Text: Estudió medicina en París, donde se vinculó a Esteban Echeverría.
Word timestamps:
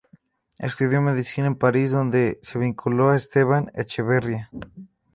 Estudió 0.57 0.99
medicina 0.99 1.45
en 1.45 1.53
París, 1.55 1.91
donde 1.91 2.39
se 2.41 2.57
vinculó 2.57 3.11
a 3.11 3.15
Esteban 3.15 3.71
Echeverría. 3.75 4.49